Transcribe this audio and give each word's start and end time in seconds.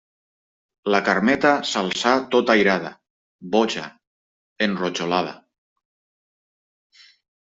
La 0.93 0.99
Carmeta 1.07 1.49
s'alçà 1.71 2.13
tota 2.35 2.55
irada, 2.61 2.91
boja, 3.57 3.83
enrojolada. 4.69 5.35